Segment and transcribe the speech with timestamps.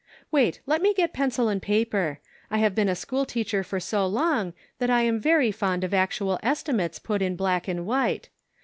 [0.31, 2.19] Wait, let me get pencil and paper.
[2.49, 5.93] I have been a school teacher for so long that I am very fond of
[5.93, 8.27] actual estimates put in black and white.